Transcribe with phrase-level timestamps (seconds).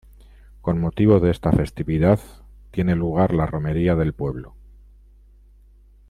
[0.61, 2.19] Con motivo de esta festividad
[2.71, 4.55] tiene lugar la romería del pueblo.